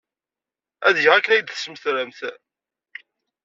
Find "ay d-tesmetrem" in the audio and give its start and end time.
1.33-2.11